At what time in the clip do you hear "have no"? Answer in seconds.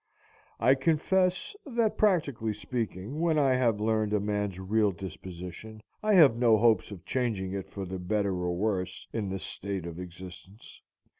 6.15-6.57